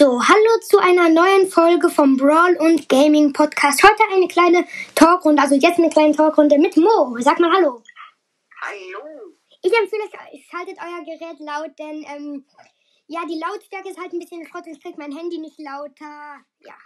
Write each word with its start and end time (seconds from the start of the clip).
So, 0.00 0.18
hallo 0.18 0.60
zu 0.62 0.78
einer 0.78 1.10
neuen 1.10 1.46
Folge 1.50 1.90
vom 1.90 2.16
Brawl 2.16 2.56
und 2.56 2.88
Gaming 2.88 3.34
Podcast. 3.34 3.82
Heute 3.82 4.02
eine 4.10 4.28
kleine 4.28 4.64
Talkrunde, 4.94 5.42
also 5.42 5.56
jetzt 5.56 5.78
eine 5.78 5.90
kleine 5.90 6.16
Talkrunde 6.16 6.56
mit 6.56 6.74
Mo. 6.78 7.14
Sag 7.18 7.38
mal 7.38 7.52
Hallo. 7.52 7.82
Hallo. 8.62 9.34
Ich 9.60 9.70
empfehle 9.70 10.04
euch, 10.04 10.48
schaltet 10.48 10.78
euer 10.80 11.04
Gerät 11.04 11.38
laut, 11.40 11.78
denn 11.78 12.02
ähm, 12.08 12.46
ja, 13.08 13.26
die 13.26 13.38
Lautstärke 13.38 13.90
ist 13.90 14.00
halt 14.00 14.14
ein 14.14 14.20
bisschen 14.20 14.46
Schrott. 14.46 14.66
Ich 14.68 14.82
krieg 14.82 14.96
mein 14.96 15.14
Handy 15.14 15.36
nicht 15.36 15.58
lauter. 15.58 16.40
Ja. 16.60 16.78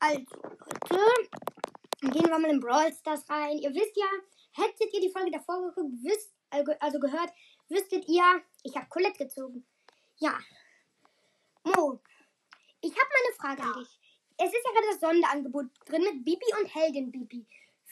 Also, 0.00 0.18
Leute, 0.90 2.12
gehen 2.12 2.28
wir 2.28 2.38
mal 2.40 2.50
in 2.50 2.58
Brawl 2.58 2.92
Stars 2.92 3.22
rein. 3.30 3.58
Ihr 3.58 3.72
wisst 3.72 3.96
ja, 3.96 4.10
hättet 4.64 4.92
ihr 4.92 5.00
die 5.00 5.12
Folge 5.12 5.30
davor 5.30 5.62
geguckt, 5.68 5.94
wisst, 6.02 6.34
also 6.50 6.98
gehört, 6.98 7.30
wüsstet 7.68 8.08
ihr, 8.08 8.24
ich 8.64 8.74
habe 8.74 8.88
Colette 8.88 9.26
gezogen. 9.26 9.64
Ja, 10.18 10.36
Mo, 11.64 12.00
ich 12.80 12.90
habe 12.90 13.08
mal 13.08 13.22
eine 13.24 13.36
Frage 13.36 13.62
an 13.62 13.80
dich. 13.80 14.00
Es 14.38 14.52
ist 14.52 14.64
ja 14.64 14.72
gerade 14.72 14.86
das 14.90 15.00
Sonderangebot 15.00 15.66
drin 15.86 16.02
mit 16.02 16.24
Bibi 16.24 16.46
und 16.58 16.74
Heldin 16.74 17.12
Bibi. 17.12 17.46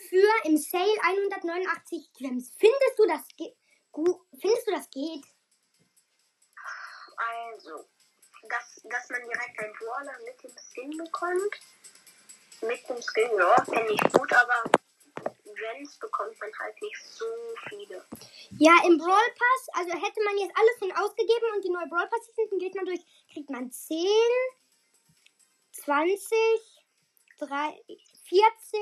Für 0.08 0.28
im 0.44 0.56
Sale 0.56 0.96
189 1.02 2.12
Gems. 2.14 2.52
Findest 2.58 2.98
du 2.98 3.06
das 3.06 3.26
geht? 3.36 3.56
Findest 3.92 4.66
du 4.66 4.72
das 4.72 4.90
geht? 4.90 5.24
Also, 7.16 7.88
dass, 8.48 8.80
dass 8.84 9.10
man 9.10 9.22
direkt 9.22 9.58
einen 9.58 9.72
Brawler 9.74 10.18
mit 10.24 10.42
dem 10.42 10.56
Skin 10.56 10.96
bekommt. 10.96 11.60
Mit 12.62 12.88
dem 12.88 13.02
Skin, 13.02 13.30
ja, 13.38 13.64
finde 13.64 13.92
ich 13.92 14.12
gut, 14.12 14.32
aber 14.32 14.64
Gems 15.90 15.98
bekommt 15.98 16.38
man 16.40 16.50
halt 16.58 16.80
nicht 16.80 17.02
so 17.04 17.24
viele. 17.68 18.04
Ja, 18.58 18.74
im 18.86 18.98
Brawl 18.98 19.34
Pass, 19.36 19.68
also 19.72 19.90
hätte 19.92 20.22
man 20.24 20.38
jetzt 20.38 20.56
alles 20.56 20.78
schon 20.78 20.92
ausgegeben 20.92 21.54
und 21.54 21.64
die 21.64 21.70
neue 21.70 21.88
Brawl 21.88 22.08
Pass 22.08 22.26
Season 22.34 22.58
geht 22.58 22.74
man 22.74 22.86
durch, 22.86 23.00
kriegt 23.32 23.50
man 23.50 23.70
10, 23.70 23.96
20, 25.72 26.36
3, 27.38 27.84
40, 28.24 28.78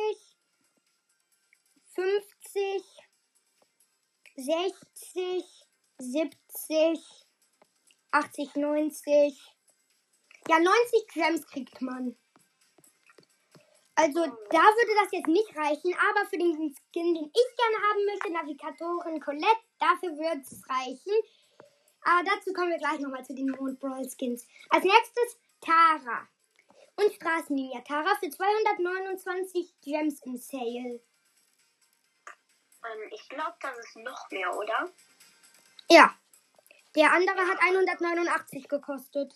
50, 1.95 2.85
60, 4.37 5.67
70, 5.99 7.27
80, 8.11 8.55
90. 8.57 9.55
Ja, 10.49 10.59
90 10.59 11.09
Gems 11.13 11.47
kriegt 11.47 11.81
man. 11.83 12.17
Also 13.99 14.21
da 14.25 14.63
würde 14.63 14.95
das 15.03 15.11
jetzt 15.11 15.27
nicht 15.27 15.57
reichen, 15.57 15.93
aber 15.93 16.25
für 16.31 16.39
den 16.39 16.55
Skin, 16.55 17.15
den 17.15 17.33
ich 17.35 17.57
gerne 17.57 17.77
haben 17.83 18.05
möchte, 18.07 18.31
Navigatorin 18.31 19.21
Colette, 19.21 19.61
dafür 19.81 20.17
würde 20.17 20.41
es 20.41 20.63
reichen. 20.71 21.13
Aber 22.03 22.23
dazu 22.23 22.53
kommen 22.53 22.71
wir 22.71 22.79
gleich 22.79 23.01
nochmal 23.01 23.25
zu 23.25 23.35
den 23.35 23.51
Mond 23.51 23.81
Brawl 23.81 24.09
Skins. 24.09 24.47
Als 24.71 24.85
nächstes 24.85 25.37
Tara. 25.61 26.29
Und 26.95 27.13
Straßenlinie 27.13 27.83
Tara 27.83 28.15
für 28.21 28.31
229 28.31 29.75
Gems 29.83 30.23
im 30.23 30.37
Sale. 30.37 31.01
Ähm, 32.85 33.11
ich 33.11 33.29
glaube, 33.29 33.57
das 33.61 33.79
ist 33.79 33.97
noch 33.97 34.31
mehr, 34.31 34.57
oder? 34.57 34.93
Ja. 35.91 36.15
Der 36.95 37.13
andere 37.13 37.49
hat 37.49 37.61
189 37.61 38.69
gekostet 38.69 39.35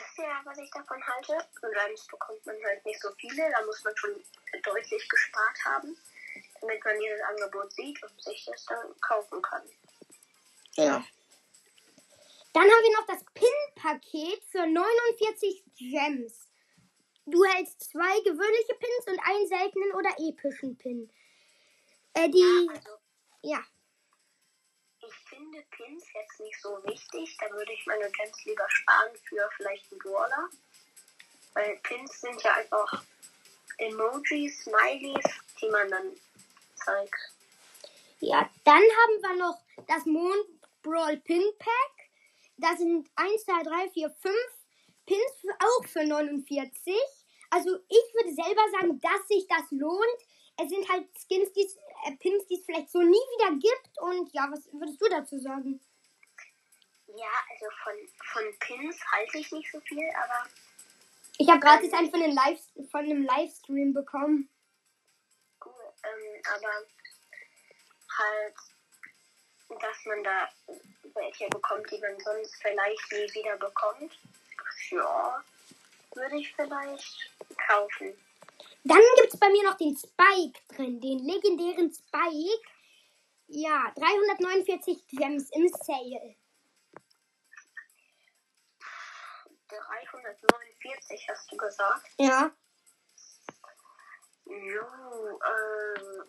wisst 0.00 0.18
ihr, 0.18 0.40
was 0.44 0.58
ich 0.58 0.70
davon 0.70 1.02
halte? 1.06 1.46
Sonst 1.60 2.08
bekommt 2.08 2.46
man 2.46 2.56
halt 2.64 2.84
nicht 2.84 3.00
so 3.00 3.10
viele, 3.18 3.50
da 3.50 3.64
muss 3.64 3.82
man 3.84 3.96
schon 3.96 4.22
deutlich 4.62 5.08
gespart 5.08 5.64
haben, 5.64 5.96
damit 6.60 6.84
man 6.84 6.98
dieses 6.98 7.20
Angebot 7.22 7.72
sieht 7.72 8.02
und 8.02 8.22
sich 8.22 8.44
das 8.46 8.64
dann 8.66 9.00
kaufen 9.00 9.42
kann. 9.42 9.62
Ja. 10.74 11.04
Dann 12.52 12.62
haben 12.62 12.82
wir 12.82 12.96
noch 12.96 13.06
das 13.06 13.24
Pin-Paket 13.34 14.42
für 14.50 14.66
49 14.66 15.64
Gems. 15.76 16.48
Du 17.26 17.44
hältst 17.44 17.90
zwei 17.90 18.20
gewöhnliche 18.20 18.74
Pins 18.74 19.06
und 19.06 19.20
einen 19.20 19.46
seltenen 19.46 19.92
oder 19.92 20.10
epischen 20.18 20.76
Pin. 20.76 21.12
Äh, 22.14 22.28
die. 22.28 22.38
Ja, 22.40 22.74
also, 22.74 22.90
ja 23.42 23.64
finde 25.50 25.66
Pins 25.70 26.04
jetzt 26.14 26.40
nicht 26.40 26.60
so 26.60 26.78
wichtig. 26.84 27.36
Da 27.40 27.50
würde 27.50 27.72
ich 27.72 27.86
meine 27.86 28.10
Gems 28.10 28.44
lieber 28.44 28.66
sparen 28.68 29.10
für 29.28 29.48
vielleicht 29.56 29.90
einen 29.90 29.98
Brawler. 30.00 30.48
Weil 31.54 31.76
Pins 31.82 32.20
sind 32.20 32.40
ja 32.42 32.54
einfach 32.54 33.02
Emojis, 33.78 34.62
Smileys, 34.62 35.24
die 35.60 35.68
man 35.68 35.90
dann 35.90 36.12
zeigt. 36.74 37.32
Ja, 38.20 38.48
dann 38.64 38.82
haben 38.82 39.22
wir 39.22 39.36
noch 39.36 39.58
das 39.88 40.04
Mond 40.06 40.46
Brawl 40.82 41.16
Pin 41.18 41.42
Pack. 41.58 42.08
Da 42.58 42.76
sind 42.76 43.08
1, 43.16 43.44
2, 43.44 43.62
3, 43.62 43.90
4, 43.90 44.10
5 44.10 44.34
Pins 45.06 45.54
auch 45.58 45.86
für 45.86 46.04
49. 46.04 46.94
Also 47.50 47.76
ich 47.88 48.14
würde 48.14 48.34
selber 48.34 48.62
sagen, 48.72 49.00
dass 49.00 49.26
sich 49.26 49.46
das 49.48 49.64
lohnt. 49.70 50.20
Es 50.62 50.68
sind 50.68 50.88
halt 50.88 51.08
Skins, 51.18 51.52
die 51.52 51.68
äh, 52.06 52.16
Pins, 52.16 52.46
die 52.46 52.54
es 52.54 52.64
vielleicht 52.64 52.90
so 52.90 53.00
nie 53.00 53.06
wieder 53.12 53.50
gibt. 53.52 53.98
Und 54.00 54.32
ja, 54.32 54.48
was 54.50 54.66
würdest 54.72 55.00
du 55.00 55.08
dazu 55.08 55.38
sagen? 55.38 55.80
Ja, 57.06 57.28
also 57.50 57.66
von, 57.82 57.94
von 58.32 58.58
Pins 58.60 58.96
halte 59.12 59.38
ich 59.38 59.50
nicht 59.52 59.70
so 59.72 59.80
viel, 59.80 60.08
aber. 60.14 60.46
Ich 61.38 61.48
habe 61.48 61.60
gratis 61.60 61.92
ähm, 61.92 61.98
einen 61.98 62.10
von, 62.10 62.20
Live, 62.20 62.60
von 62.90 63.00
einem 63.00 63.24
Livestream 63.24 63.94
bekommen. 63.94 64.48
Cool, 65.64 65.92
ähm, 66.04 66.42
aber 66.54 66.72
halt, 68.18 68.54
dass 69.80 70.04
man 70.04 70.22
da 70.22 70.48
welche 71.14 71.48
bekommt, 71.48 71.90
die 71.90 71.98
man 71.98 72.18
sonst 72.20 72.54
vielleicht 72.60 73.12
nie 73.12 73.34
wieder 73.34 73.56
bekommt. 73.56 74.18
Ja, 74.90 75.42
würde 76.14 76.36
ich 76.36 76.54
vielleicht 76.54 77.30
kaufen. 77.66 78.14
Dann 78.84 79.02
gibt 79.16 79.34
es 79.34 79.38
bei 79.40 79.48
mir 79.50 79.64
noch 79.64 79.76
den 79.76 79.96
Spike 79.96 80.60
drin, 80.68 81.00
den 81.00 81.18
legendären 81.18 81.92
Spike. 81.92 82.68
Ja, 83.48 83.92
349 83.96 85.06
Gems 85.08 85.50
im 85.50 85.68
Sale. 85.68 86.36
349 89.68 91.28
hast 91.28 91.52
du 91.52 91.56
gesagt? 91.56 92.06
Ja. 92.18 92.50
Jo, 94.46 95.40
ähm. 95.46 96.24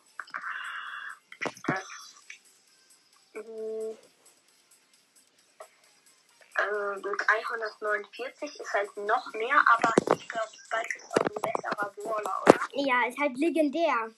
349 7.41 8.59
ist 8.59 8.73
halt 8.73 8.95
noch 8.97 9.33
mehr, 9.33 9.63
aber 9.73 9.93
ich 10.15 10.27
glaube, 10.27 10.49
Spike 10.53 10.97
ist 10.97 11.05
auch 11.11 11.25
ein 11.25 11.41
besserer 11.41 11.91
Brawler, 11.95 12.41
oder? 12.43 12.59
Ja, 12.73 13.07
ist 13.07 13.19
halt 13.19 13.37
legendär. 13.37 14.11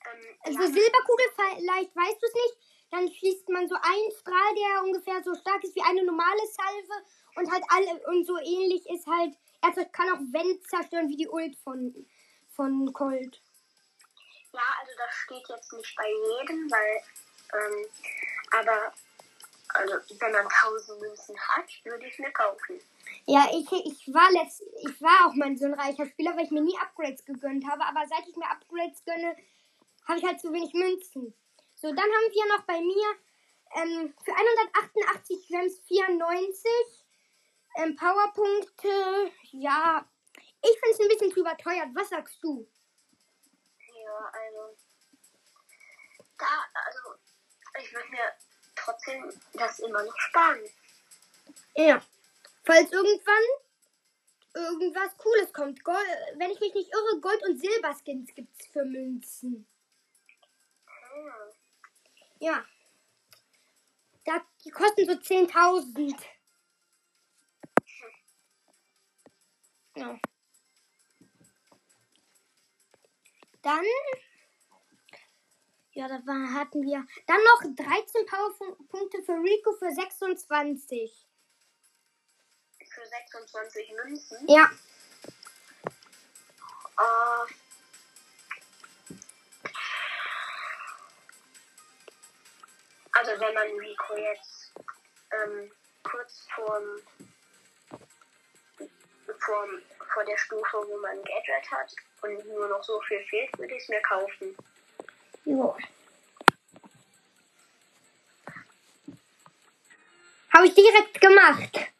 Ähm, 0.04 0.20
also 0.42 0.60
ja. 0.60 0.66
Silberkugel, 0.66 1.26
vielleicht 1.56 1.96
weißt 1.96 2.20
du 2.20 2.26
es 2.26 2.34
nicht, 2.34 2.58
dann 2.90 3.10
schießt 3.10 3.48
man 3.48 3.66
so 3.66 3.76
einen 3.76 4.10
Strahl, 4.20 4.54
der 4.54 4.84
ungefähr 4.84 5.22
so 5.22 5.34
stark 5.34 5.64
ist 5.64 5.74
wie 5.74 5.80
eine 5.80 6.04
normale 6.04 6.46
Salve 6.46 7.06
und 7.36 7.50
halt 7.50 7.64
alle 7.68 8.06
und 8.08 8.26
so 8.26 8.36
ähnlich 8.36 8.86
ist 8.90 9.06
halt, 9.06 9.34
er 9.62 9.84
kann 9.86 10.10
auch 10.10 10.20
Wände 10.30 10.60
zerstören 10.60 11.08
wie 11.08 11.16
die 11.16 11.28
Ult 11.28 11.56
von, 11.56 12.06
von 12.50 12.92
Colt. 12.92 13.40
Ja, 14.52 14.60
also 14.78 14.92
das 14.98 15.14
steht 15.24 15.48
jetzt 15.48 15.72
nicht 15.72 15.96
bei 15.96 16.06
jedem, 16.06 16.70
weil, 16.70 17.02
ähm, 17.54 17.86
aber 18.52 18.92
Also, 19.74 19.94
wenn 20.20 20.32
man 20.32 20.46
1000 20.46 21.00
Münzen 21.00 21.36
hat, 21.48 21.68
würde 21.82 22.06
ich 22.06 22.16
mir 22.20 22.30
kaufen. 22.30 22.80
Ja, 23.26 23.48
ich, 23.52 23.66
ich, 23.72 24.14
war 24.14 24.30
letzt, 24.30 24.62
ich 24.62 25.02
war 25.02 25.26
auch 25.26 25.34
mal 25.34 25.56
so 25.56 25.64
ein 25.64 25.74
reicher 25.74 26.06
Spieler, 26.06 26.36
weil 26.36 26.44
ich 26.44 26.52
mir 26.52 26.62
nie 26.62 26.78
Upgrades 26.78 27.24
gegönnt 27.24 27.68
habe. 27.68 27.84
Aber 27.84 28.06
seit 28.06 28.26
ich 28.28 28.36
mir 28.36 28.48
Upgrades 28.48 29.04
gönne, 29.04 29.36
habe 30.06 30.18
ich 30.18 30.24
halt 30.24 30.40
zu 30.40 30.52
wenig 30.52 30.72
Münzen. 30.74 31.34
So, 31.74 31.88
dann 31.88 31.98
haben 31.98 32.32
wir 32.32 32.56
noch 32.56 32.62
bei 32.66 32.80
mir 32.80 33.06
ähm, 33.74 34.14
für 34.24 34.32
188 34.32 35.48
Gems 35.48 35.80
94 35.88 36.70
ähm, 37.78 37.96
Powerpunkte. 37.96 39.32
Ja, 39.50 40.08
ich 40.62 40.78
finde 40.78 40.90
es 40.92 41.00
ein 41.00 41.08
bisschen 41.08 41.32
zu 41.32 41.40
überteuert. 41.40 41.88
Was 41.94 42.10
sagst 42.10 42.38
du? 42.42 42.64
Ja, 44.04 44.30
also. 44.32 44.76
Da, 46.38 46.46
also. 46.74 47.18
Ich 47.76 47.92
würde 47.92 48.08
mir 48.08 48.32
trotzdem 48.84 49.32
das 49.54 49.78
immer 49.80 50.02
noch 50.02 50.18
sparen. 50.18 50.60
Ja. 51.76 52.02
Falls 52.64 52.92
irgendwann 52.92 53.44
irgendwas 54.54 55.16
Cooles 55.16 55.52
kommt. 55.52 55.82
Gold, 55.84 56.06
wenn 56.36 56.50
ich 56.50 56.60
mich 56.60 56.74
nicht 56.74 56.90
irre, 56.92 57.20
Gold- 57.20 57.42
und 57.46 57.58
Silberskins 57.58 58.34
gibt 58.34 58.60
es 58.60 58.66
für 58.68 58.84
Münzen. 58.84 59.66
Hm. 60.86 61.32
Ja. 62.38 62.64
Da, 64.24 64.40
die 64.64 64.70
kosten 64.70 65.06
so 65.06 65.12
10.000. 65.12 66.16
Ja. 69.96 70.18
Dann. 73.62 73.84
Ja, 75.94 76.08
da 76.08 76.20
war, 76.26 76.52
hatten 76.52 76.82
wir. 76.82 77.06
Dann 77.26 77.44
noch 77.44 77.62
13 77.62 78.26
Powerpunkte 78.26 79.22
für 79.22 79.34
Rico 79.34 79.72
für 79.74 79.92
26. 79.92 81.28
Für 82.92 83.06
26 83.06 83.92
Münzen. 84.04 84.48
Ja. 84.48 84.68
Äh, 86.98 87.52
also 93.12 93.40
wenn 93.40 93.54
man 93.54 93.68
Rico 93.78 94.16
jetzt 94.16 94.72
ähm, 95.30 95.70
kurz 96.02 96.48
vorm, 96.56 97.00
vorm, 99.38 99.82
vor 100.12 100.24
der 100.24 100.36
Stufe, 100.38 100.76
wo 100.88 100.98
man 100.98 101.22
Gadget 101.22 101.70
hat 101.70 101.94
und 102.22 102.44
nur 102.48 102.66
noch 102.66 102.82
so 102.82 103.00
viel 103.02 103.22
fehlt, 103.26 103.56
würde 103.58 103.76
ich 103.76 103.82
es 103.84 103.88
mir 103.88 104.02
kaufen. 104.02 104.56
Jo. 105.44 105.76
Habe 110.54 110.66
ich 110.66 110.74
direkt 110.74 111.20
gemacht. 111.20 111.92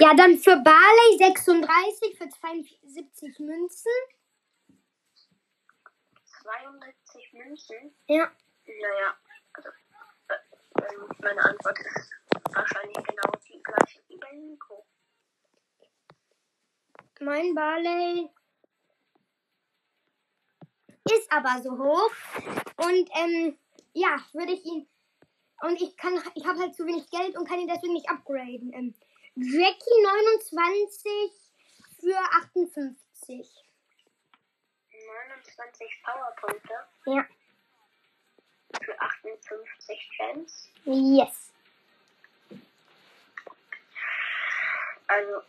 Ja, 0.00 0.14
dann 0.14 0.38
für 0.38 0.56
Barley 0.56 1.18
36 1.18 2.18
für 2.18 2.28
72 2.28 3.38
Münzen. 3.38 3.92
72 6.42 7.32
Münzen? 7.32 7.94
Ja. 8.06 8.30
Naja, 8.66 9.16
also 9.54 9.68
äh, 10.28 10.34
ähm, 10.82 11.08
meine 11.18 11.44
Antwort 11.44 11.78
ist 11.78 12.10
wahrscheinlich 12.52 12.96
genau 12.96 13.32
die 13.46 13.62
gleiche 13.62 14.00
wie 14.08 14.16
bei 14.16 14.32
Nico. 14.32 14.86
Mein 17.20 17.54
Barley 17.54 18.28
aber 21.32 21.62
so 21.62 21.70
hoch. 21.78 22.10
Und 22.76 23.08
ähm, 23.16 23.58
ja, 23.94 24.16
würde 24.32 24.52
ich 24.52 24.64
ihn. 24.64 24.88
Und 25.62 25.80
ich 25.80 25.96
kann, 25.96 26.20
ich 26.34 26.44
habe 26.46 26.58
halt 26.58 26.74
zu 26.74 26.86
wenig 26.86 27.08
Geld 27.10 27.36
und 27.36 27.48
kann 27.48 27.60
ihn 27.60 27.68
deswegen 27.68 27.94
nicht 27.94 28.08
upgraden. 28.10 28.72
Ähm, 28.72 28.94
Jackie 29.34 30.02
29 30.02 31.32
für 32.00 32.18
58. 32.18 32.96
29 34.90 36.02
Powerpunkte 36.04 36.74
Ja. 37.06 37.26
für 38.82 39.00
58 39.00 40.10
Gems. 40.18 40.68
Yes. 40.84 41.52
Also, 45.06 45.42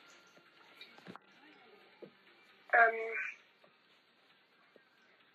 ähm, 2.74 3.18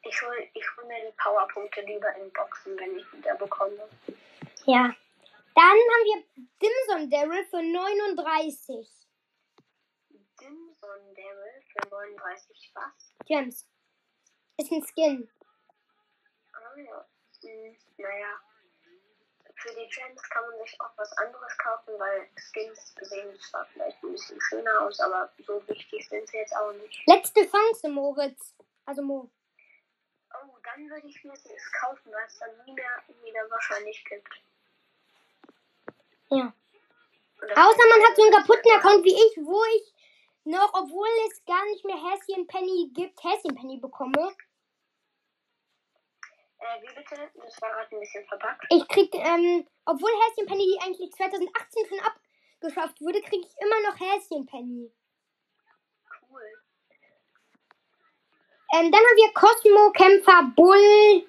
ich 0.08 0.22
hol, 0.22 0.48
ich 0.54 0.76
hol 0.76 0.84
mir 0.86 1.10
die 1.10 1.16
Powerpunkte 1.22 1.82
lieber 1.82 2.14
in 2.16 2.32
Boxen, 2.32 2.78
wenn 2.78 2.98
ich 2.98 3.12
wieder 3.12 3.34
bekomme. 3.34 3.88
Ja. 4.64 4.94
Dann 5.54 5.64
haben 5.64 6.04
wir 6.04 6.24
Dimson 6.62 7.10
Daryl 7.10 7.44
für 7.46 7.62
39 7.62 8.88
Dimson 10.40 11.14
Daryl 11.14 11.62
für 11.72 11.88
39 11.88 12.72
was? 12.74 13.26
Gems. 13.26 13.66
Ist 14.56 14.72
ein 14.72 14.82
Skin. 14.86 15.30
Ah 16.52 16.76
ja. 16.76 17.06
Hm, 17.42 17.76
naja. 17.96 18.40
Für 19.56 19.74
die 19.74 19.88
Gems 19.88 20.22
kann 20.30 20.44
man 20.48 20.58
sich 20.64 20.80
auch 20.80 20.96
was 20.96 21.12
anderes 21.18 21.58
kaufen, 21.58 21.98
weil 21.98 22.28
Skins 22.36 22.94
sehen 23.00 23.36
zwar 23.40 23.66
vielleicht 23.66 24.00
ein 24.04 24.12
bisschen 24.12 24.40
schöner 24.40 24.82
aus, 24.82 25.00
aber 25.00 25.32
so 25.44 25.60
wichtig 25.66 26.08
sind 26.08 26.28
sie 26.28 26.36
jetzt 26.36 26.54
auch 26.54 26.72
nicht. 26.72 27.02
Letzte 27.06 27.40
Chance, 27.50 27.88
Moritz. 27.88 28.54
Also 28.86 29.02
Mo. 29.02 29.28
Dann 30.78 30.90
würde 30.90 31.08
ich 31.08 31.24
mir 31.24 31.32
es 31.32 31.72
kaufen, 31.72 32.12
weil 32.12 32.24
es 32.24 32.38
dann 32.38 32.50
nie 32.64 32.72
mehr 32.72 33.02
wieder 33.24 33.50
wahrscheinlich 33.50 34.04
gibt. 34.04 34.28
Ja. 36.30 36.52
Außer 37.40 37.84
man 37.88 38.06
hat 38.06 38.14
so 38.14 38.22
einen 38.22 38.32
kaputten 38.32 38.70
Account 38.70 39.04
wie 39.04 39.14
ich, 39.14 39.36
wo 39.44 39.60
ich 39.76 39.92
noch, 40.44 40.72
obwohl 40.74 41.08
es 41.26 41.44
gar 41.46 41.64
nicht 41.66 41.84
mehr 41.84 41.96
Häschen 41.96 42.46
Penny 42.46 42.90
gibt, 42.94 43.24
Häschen 43.24 43.56
Penny 43.56 43.78
bekomme. 43.78 44.36
Äh, 46.58 46.82
wie 46.82 46.94
bitte? 46.94 47.28
Das 47.34 47.60
war 47.60 47.70
gerade 47.70 47.96
ein 47.96 48.00
bisschen 48.00 48.24
verpackt. 48.26 48.66
Ich 48.70 48.86
krieg, 48.86 49.12
ähm, 49.16 49.66
obwohl 49.84 50.10
Häschen 50.10 50.46
Penny 50.46 50.78
eigentlich 50.80 51.10
2018 51.12 51.86
schon 51.88 52.00
abgeschafft 52.00 53.00
wurde, 53.00 53.20
kriege 53.22 53.44
ich 53.44 53.60
immer 53.60 53.80
noch 53.80 53.98
Häschen 53.98 54.46
Penny. 54.46 54.92
Ähm, 58.74 58.92
dann 58.92 59.00
haben 59.00 59.16
wir 59.16 59.32
Cosmo 59.34 59.90
Kämpfer 59.92 60.42
Bull 60.54 61.26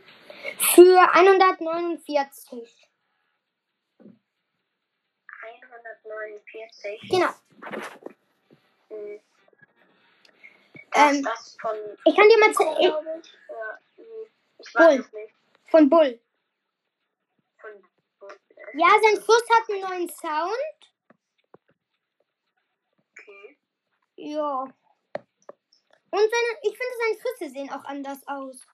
für 0.57 1.13
149. 1.13 2.89
149. 5.41 7.09
Genau. 7.09 7.29
Hm. 8.89 9.19
Das 10.91 11.11
Ähm, 11.11 11.23
das 11.23 11.57
von. 11.61 11.77
ich 12.03 12.15
kann 12.15 12.27
dir 12.29 12.37
mal 12.39 12.53
zeigen. 12.53 12.81
Ja, 12.81 12.99
hm, 12.99 14.05
ich 14.59 14.75
weiß 14.75 14.95
Bull. 14.95 15.05
es 15.05 15.13
nicht. 15.13 15.33
Von 15.69 15.89
Bull. 15.89 16.19
Von. 17.59 17.71
äh, 17.71 18.77
Ja, 18.77 18.87
sein 19.03 19.21
Fuß 19.21 19.43
hat 19.51 19.69
einen 19.69 19.81
neuen 19.81 20.09
Sound. 20.09 20.93
Okay. 23.11 23.57
Ja. 24.15 24.65
Und 26.11 26.19
seine, 26.19 26.59
ich 26.63 26.77
finde, 26.77 26.95
seine 26.97 27.19
Füße 27.19 27.49
sehen 27.51 27.71
auch 27.71 27.85
anders 27.85 28.19
aus. 28.27 28.65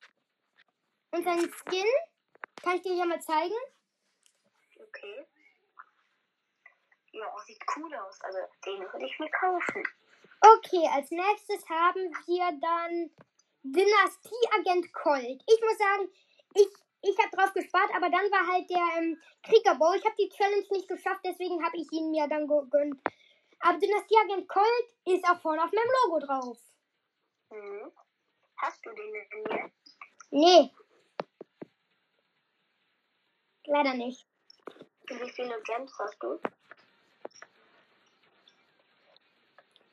Und 1.12 1.24
sein 1.24 1.40
Skin, 1.40 1.86
kann 2.62 2.78
ich 2.78 2.82
dir 2.82 2.96
ja 2.96 3.06
mal 3.06 3.22
zeigen? 3.22 3.56
Okay. 4.80 5.26
Ja, 7.12 7.34
sieht 7.46 7.64
cool 7.76 7.94
aus. 7.96 8.20
Also, 8.22 8.40
den 8.66 8.82
würde 8.82 9.06
ich 9.06 9.20
mir 9.20 9.30
kaufen. 9.32 9.84
Okay, 10.42 10.88
als 10.94 11.10
nächstes 11.12 11.68
haben 11.70 12.12
wir 12.28 12.60
dann 12.60 13.10
Dynastie-Agent 13.64 14.94
Colt. 14.94 15.42
Ich 15.48 15.62
muss 15.62 15.78
sagen, 15.78 16.10
ich, 16.54 16.68
ich 17.02 17.18
habe 17.18 17.36
drauf 17.36 17.54
gespart, 17.54 17.90
aber 17.96 18.10
dann 18.10 18.30
war 18.32 18.48
halt 18.52 18.70
der 18.70 18.98
ähm, 18.98 19.22
Kriegerbau. 19.44 19.94
Ich 19.94 20.06
habe 20.06 20.16
die 20.20 20.30
Challenge 20.30 20.68
nicht 20.72 20.88
geschafft, 20.88 21.22
deswegen 21.24 21.64
habe 21.64 21.78
ich 21.78 21.92
ihn 21.92 22.12
mir 22.12 22.28
dann 22.28 22.48
gegönnt. 22.48 23.00
Aber 23.62 23.80
Dynastie-Agent 23.80 24.48
Colt 24.48 24.88
ist 25.06 25.24
auch 25.26 25.40
vorne 25.42 25.64
auf 25.64 25.72
meinem 25.72 25.92
Logo 26.04 26.20
drauf. 26.20 26.58
Hm. 27.50 27.92
Hast 28.58 28.86
du 28.86 28.90
den 28.92 29.14
denn 29.14 29.58
jetzt? 29.58 29.98
Nee. 30.32 30.72
Leider 33.66 33.94
nicht. 33.94 34.26
Wie 35.08 35.30
viele 35.30 35.62
Gems 35.64 35.92
hast 36.00 36.18
du? 36.22 36.40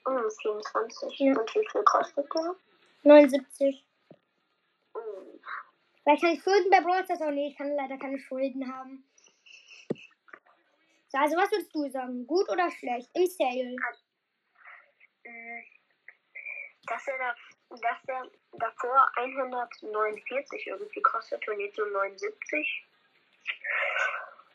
Hm, 0.06 0.30
24. 0.42 1.18
Ja. 1.18 1.38
Und 1.38 1.54
wie 1.54 1.68
viel 1.70 1.82
kostet 1.84 2.26
der? 2.34 2.56
79. 3.02 3.84
Hm. 4.94 5.40
Vielleicht 6.02 6.22
kann 6.22 6.32
ich 6.32 6.42
Schulden 6.42 6.70
bei 6.70 6.80
Brawl 6.80 7.04
Stars 7.04 7.22
auch 7.22 7.30
nee, 7.30 7.48
ich 7.48 7.56
kann 7.56 7.74
leider 7.74 7.96
keine 7.98 8.18
Schulden 8.18 8.72
haben. 8.72 9.04
So, 11.08 11.18
also 11.18 11.36
was 11.36 11.50
würdest 11.50 11.74
du 11.74 11.90
sagen? 11.90 12.26
Gut 12.26 12.48
oder 12.50 12.70
schlecht? 12.70 13.10
Im 13.14 13.26
Sale. 13.26 13.76
Dass 16.86 17.06
er, 17.06 17.18
da, 17.18 17.34
dass 17.70 18.04
er 18.06 18.30
davor 18.52 19.10
149 19.16 20.66
irgendwie 20.66 21.02
kostet 21.02 21.46
und 21.48 21.60
jetzt 21.60 21.78
nur 21.78 21.88
79. 21.88 22.86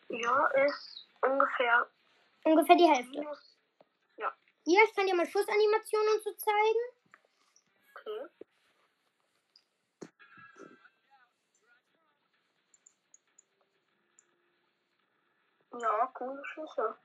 Ja, 0.10 0.48
ist 0.66 1.08
ungefähr 1.22 1.88
Ungefähr 2.44 2.76
die 2.76 2.88
Hälfte. 2.88 3.20
minus. 3.20 3.58
Hier, 4.68 4.84
ich 4.84 4.94
kann 4.94 5.08
dir 5.08 5.16
mal 5.16 5.26
Schussanimationen 5.26 6.16
und 6.16 6.24
so 6.24 6.34
zeigen. 6.34 6.84
Okay. 7.96 8.28
Ja, 15.80 16.12
coole 16.14 16.44
Schüsse. 16.46 16.98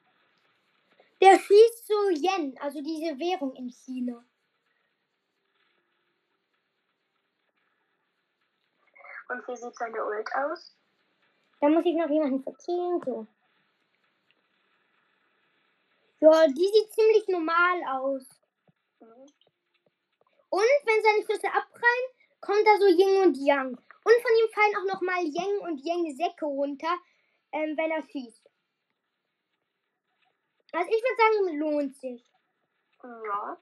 Der 1.20 1.38
schießt 1.38 1.86
so 1.86 2.10
Yen, 2.10 2.58
also 2.60 2.82
diese 2.82 3.16
Währung 3.16 3.54
in 3.54 3.68
China. 3.68 4.24
Und 9.32 9.48
wie 9.48 9.56
sieht 9.56 9.74
seine 9.76 10.04
Ult 10.04 10.28
aus? 10.34 10.76
Da 11.60 11.68
muss 11.68 11.86
ich 11.86 11.94
noch 11.94 12.10
jemanden 12.10 12.42
verkehlen, 12.42 13.00
so. 13.02 13.26
Ja, 16.20 16.46
die 16.48 16.70
sieht 16.74 16.92
ziemlich 16.92 17.26
normal 17.28 17.82
aus. 17.88 18.28
Mhm. 19.00 19.26
Und 20.50 20.78
wenn 20.84 21.02
seine 21.02 21.22
Schüsse 21.22 21.48
abprallen, 21.48 22.06
kommt 22.40 22.66
da 22.66 22.76
so 22.78 22.86
Yin 22.86 23.22
und 23.22 23.36
Yang. 23.38 23.70
Und 23.70 24.22
von 24.22 24.32
ihm 24.42 24.52
fallen 24.52 24.76
auch 24.76 24.94
nochmal 24.94 25.24
Yang 25.24 25.60
und 25.60 25.78
Yang 25.78 26.14
Säcke 26.14 26.44
runter, 26.44 26.94
ähm, 27.52 27.74
wenn 27.76 27.90
er 27.90 28.02
schießt. 28.02 28.50
Also 30.72 30.90
ich 30.90 31.02
würde 31.02 31.16
sagen, 31.16 31.58
lohnt 31.58 31.96
sich. 31.96 32.30
Ja. 33.02 33.56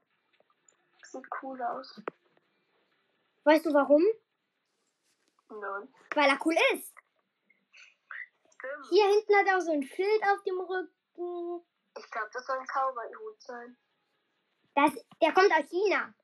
Sieht 1.05 1.27
cool 1.43 1.63
aus. 1.63 2.03
Weißt 3.45 3.67
du 3.67 3.73
warum? 3.73 4.03
Nein. 5.51 5.95
Weil 6.15 6.31
er 6.31 6.39
cool 6.47 6.57
ist. 6.75 6.95
Stimmt. 8.55 8.87
Hier 8.91 9.07
hinten 9.09 9.37
hat 9.37 9.47
er 9.47 9.57
auch 9.57 9.61
so 9.61 9.73
ein 9.73 9.83
Schild 9.83 10.23
auf 10.25 10.43
dem 10.45 10.61
Rücken. 10.61 11.65
Ich 11.99 12.11
glaube, 12.11 12.31
das 12.33 12.47
soll 12.47 12.59
ein 12.59 12.67
Cowboy-Hut 12.67 13.43
sein. 13.43 13.77
Das, 14.75 14.93
der 15.21 15.33
kommt 15.33 15.53
aus 15.53 15.69
China. 15.69 16.15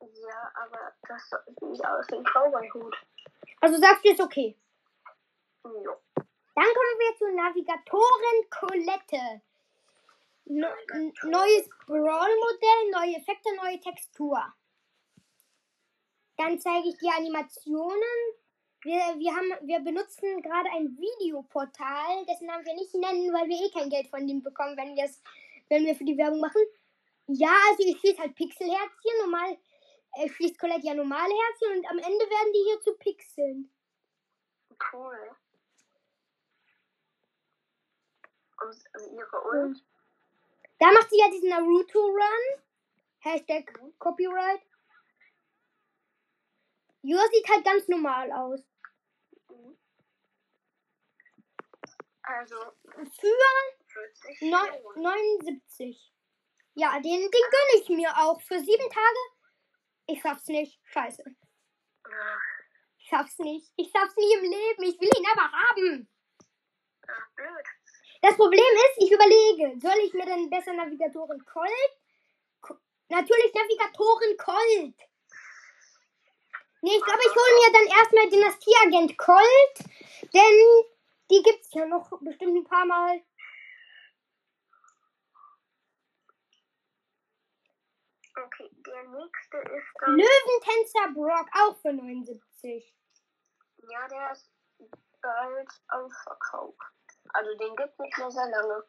Ja, 0.00 0.52
aber 0.54 0.92
das 1.08 1.30
sieht 1.46 1.62
nicht 1.62 1.84
aus 1.86 2.06
wie 2.10 2.16
ein 2.16 2.24
Cowboy-Hut. 2.24 2.96
Also 3.60 3.78
sagst 3.78 4.04
du, 4.04 4.10
ist 4.10 4.20
okay. 4.20 4.56
Ja. 5.64 5.70
Dann 6.14 6.64
kommen 6.64 6.98
wir 6.98 7.16
zur 7.18 7.30
Navigatoren 7.32 8.50
Colette. 8.50 9.42
No, 10.46 10.66
n- 10.94 11.12
neues 11.24 11.68
Brawl-Modell, 11.86 12.90
neue 12.90 13.16
Effekte, 13.16 13.54
neue 13.56 13.78
Textur. 13.80 14.42
Dann 16.38 16.58
zeige 16.58 16.88
ich 16.88 16.96
die 16.98 17.10
Animationen. 17.10 18.16
Wir, 18.82 19.00
wir, 19.18 19.34
haben, 19.34 19.66
wir 19.66 19.80
benutzen 19.80 20.40
gerade 20.40 20.70
ein 20.70 20.96
Videoportal, 20.96 22.24
dessen 22.26 22.46
Namen 22.46 22.64
wir 22.64 22.74
nicht 22.74 22.94
nennen, 22.94 23.32
weil 23.32 23.48
wir 23.48 23.56
eh 23.56 23.70
kein 23.70 23.90
Geld 23.90 24.08
von 24.08 24.24
denen 24.26 24.42
bekommen, 24.42 24.76
wenn, 24.76 24.96
wenn 25.68 25.84
wir 25.84 25.96
für 25.96 26.04
die 26.04 26.16
Werbung 26.16 26.40
machen. 26.40 26.62
Ja, 27.26 27.54
also 27.70 27.82
ich 27.82 27.98
schieße 28.00 28.18
halt 28.18 28.36
Pixelherzchen. 28.36 29.12
Normal 29.20 29.58
äh, 30.14 30.28
schießt 30.28 30.58
Colette 30.58 30.86
ja 30.86 30.94
normale 30.94 31.34
Herzchen 31.34 31.78
und 31.78 31.90
am 31.90 31.98
Ende 31.98 32.24
werden 32.24 32.52
die 32.54 32.64
hier 32.64 32.80
zu 32.80 32.94
Pixeln. 32.94 33.70
Cool. 34.92 35.36
Und 38.62 39.12
ihre 39.12 39.66
Ult? 39.66 39.84
Da 40.78 40.92
macht 40.92 41.10
sie 41.10 41.18
ja 41.18 41.28
diesen 41.30 41.48
Naruto-Run. 41.50 42.62
Hashtag 43.20 43.72
Copyright. 43.98 44.67
Jura 47.02 47.22
sieht 47.32 47.48
halt 47.48 47.64
ganz 47.64 47.88
normal 47.88 48.30
aus. 48.32 48.60
Also 52.22 52.56
Für 52.82 53.06
40 53.06 54.50
neun- 54.50 54.70
Millionen. 54.70 55.02
79. 55.02 56.12
Ja, 56.74 56.92
den, 57.00 57.02
den 57.02 57.30
gönne 57.30 57.82
ich 57.82 57.88
mir 57.88 58.10
auch. 58.18 58.40
Für 58.42 58.58
sieben 58.60 58.90
Tage. 58.90 59.18
Ich 60.06 60.20
schaff's 60.20 60.46
nicht. 60.46 60.80
Scheiße. 60.84 61.22
Ich 62.98 63.08
schaff's 63.08 63.38
nicht. 63.38 63.72
Ich 63.76 63.90
schaff's 63.90 64.16
nie 64.16 64.32
im 64.34 64.42
Leben. 64.42 64.82
Ich 64.82 65.00
will 65.00 65.08
ihn 65.08 65.26
aber 65.32 65.50
haben. 65.52 66.08
ach, 67.06 67.30
blöd. 67.34 67.64
Das 68.20 68.36
Problem 68.36 68.60
ist, 68.60 69.02
ich 69.04 69.12
überlege, 69.12 69.78
soll 69.80 69.96
ich 70.04 70.12
mir 70.12 70.26
denn 70.26 70.50
besser 70.50 70.72
Navigatoren 70.74 71.44
Colt? 71.44 71.70
Natürlich 73.08 73.54
Navigatoren 73.54 74.36
Colt. 74.36 75.07
Nee, 76.80 76.96
ich 76.96 77.02
glaube, 77.02 77.20
ich 77.20 77.34
hole 77.34 77.54
mir 77.54 77.72
dann 77.72 77.98
erstmal 77.98 78.30
Dynastieagent 78.30 79.18
Colt, 79.18 79.78
denn 80.32 80.84
die 81.30 81.42
gibt's 81.42 81.74
ja 81.74 81.86
noch 81.86 82.08
bestimmt 82.20 82.56
ein 82.56 82.64
paar 82.64 82.86
Mal. 82.86 83.20
Okay, 88.36 88.70
der 88.86 89.02
nächste 89.08 89.58
ist 89.58 89.92
dann. 90.00 90.16
Löwentänzer 90.16 91.12
Brock 91.12 91.48
auch 91.54 91.76
für 91.80 91.92
79. 91.92 92.94
Ja, 93.90 94.08
der 94.08 94.32
ist 94.32 94.50
bald 95.20 95.68
ausverkauft. 95.88 96.78
Also 97.34 97.54
den 97.56 97.74
gibt 97.74 97.98
nicht 97.98 98.18
mehr 98.18 98.30
sehr 98.30 98.48
lange. 98.48 98.84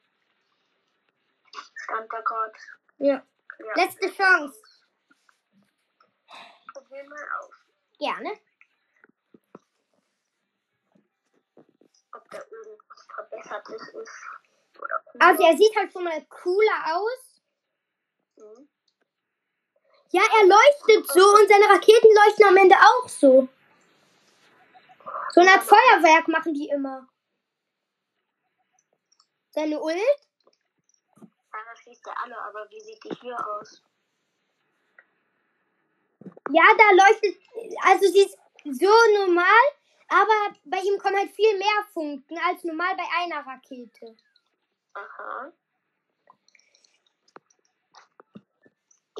Stand 1.73 2.13
da 2.13 2.21
gerade. 2.21 2.53
Ja. 2.97 3.25
Ja. 3.59 3.73
Letzte 3.75 4.11
Chance. 4.11 4.61
Probier 6.73 7.03
mal 7.09 7.27
aus, 7.39 7.58
Gerne. 7.99 8.39
ob 12.13 12.29
da 12.29 12.37
irgendwas 12.37 13.07
Verbessertes 13.13 13.81
ist. 13.89 14.25
Oder 14.79 15.03
cool. 15.05 15.21
Also 15.21 15.43
er 15.43 15.57
sieht 15.57 15.75
halt 15.75 15.91
schon 15.91 16.03
mal 16.03 16.25
cooler 16.25 16.95
aus. 16.95 17.41
Mhm. 18.37 18.69
Ja, 20.11 20.21
er 20.23 20.47
leuchtet 20.47 21.11
so 21.11 21.21
und 21.21 21.47
seine 21.47 21.65
Raketen 21.65 22.09
leuchten 22.15 22.45
am 22.45 22.57
Ende 22.57 22.75
auch 22.75 23.07
so. 23.07 23.47
So 25.31 25.41
eine 25.41 25.51
Art 25.51 25.63
Feuerwerk 25.63 26.27
machen 26.27 26.53
die 26.53 26.69
immer. 26.69 27.07
Seine 29.51 29.79
Ult? 29.79 29.97
Ja, 29.97 31.59
das 31.69 31.79
schließt 31.79 32.07
er 32.07 32.23
alle, 32.23 32.41
aber 32.41 32.67
wie 32.69 32.81
sieht 32.81 33.03
die 33.03 33.15
hier 33.21 33.37
aus? 33.47 33.83
Ja, 36.51 36.63
da 36.77 36.91
leuchtet, 36.91 37.39
also 37.83 38.07
sie 38.07 38.21
ist 38.21 38.37
so 38.63 38.91
normal, 39.13 39.63
aber 40.07 40.55
bei 40.65 40.79
ihm 40.79 40.97
kommen 40.99 41.17
halt 41.17 41.31
viel 41.31 41.57
mehr 41.57 41.85
Funken 41.93 42.37
als 42.39 42.63
normal 42.63 42.95
bei 42.97 43.03
einer 43.21 43.45
Rakete. 43.45 44.15
Aha. 44.93 45.51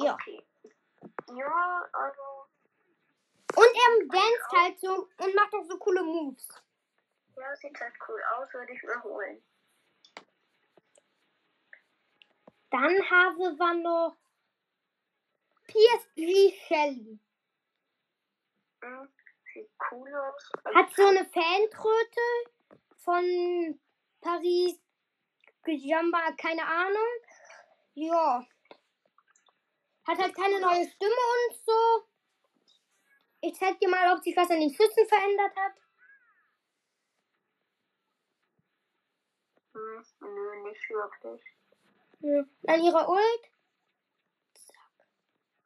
Ja. 0.00 0.14
Okay. 0.14 0.42
Ja, 1.36 1.88
also. 1.92 2.22
Und 3.54 3.66
er 3.66 4.06
danst 4.08 4.52
halt 4.52 4.80
so 4.80 5.08
und 5.18 5.34
macht 5.34 5.54
auch 5.54 5.64
so 5.64 5.78
coole 5.78 6.02
Moves. 6.02 6.48
Ja, 7.36 7.56
sieht 7.56 7.78
halt 7.80 7.94
cool 8.08 8.20
aus, 8.36 8.52
würde 8.52 8.72
ich 8.72 8.82
mir 8.82 9.02
holen. 9.02 9.42
Dann 12.70 13.10
haben 13.10 13.38
wir 13.58 13.74
noch 13.74 14.16
PSG 15.70 16.52
Shelly. 16.66 17.18
Mhm. 18.82 19.08
Sieht 19.52 19.70
cool 19.90 20.14
aus. 20.14 20.50
Hat 20.74 20.92
so 20.94 21.06
eine 21.06 21.24
Fantröte 21.24 22.20
von 22.96 23.80
Paris 24.20 24.78
Gijamba, 25.64 26.32
keine 26.36 26.64
Ahnung. 26.64 27.08
Ja. 27.94 28.46
Hat 30.06 30.18
halt 30.18 30.34
keine 30.34 30.60
neue 30.60 30.88
Stimme 30.88 31.14
und 31.14 31.56
so. 31.64 32.06
Ich 33.42 33.54
zeig 33.54 33.78
dir 33.78 33.88
mal, 33.88 34.12
ob 34.14 34.22
sich 34.22 34.36
was 34.36 34.50
an 34.50 34.60
den 34.60 34.72
Schüssen 34.72 35.06
verändert 35.08 35.56
hat. 35.56 35.72
Hm, 39.72 40.04
nö, 40.20 40.62
nicht 40.68 40.90
wirklich. 40.90 41.42
Ja. 42.20 42.44
Dann 42.62 42.82
ihre 42.82 43.08
Ult. 43.08 43.49